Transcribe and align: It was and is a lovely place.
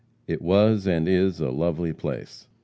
It 0.25 0.41
was 0.41 0.87
and 0.87 1.07
is 1.07 1.39
a 1.39 1.51
lovely 1.51 1.93
place. 1.93 2.47